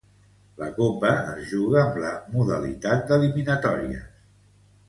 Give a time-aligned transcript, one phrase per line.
[0.61, 4.13] La copa es juga amb la modalitat d'eliminatòries.